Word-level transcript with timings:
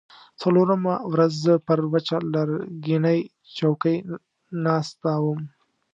څلورمه 0.41 0.95
ورځ 1.11 1.31
زه 1.45 1.53
پر 1.67 1.79
وچه 1.91 2.17
لرګینۍ 2.33 3.19
څوکۍ 3.57 3.97
ناسته 4.63 5.11
وم. 5.23 5.41